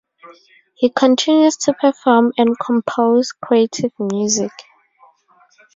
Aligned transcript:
He 0.73 0.89
continues 0.89 1.57
to 1.57 1.73
perform 1.73 2.33
and 2.35 2.57
compose 2.59 3.33
creative 3.33 3.91
music. 3.99 4.49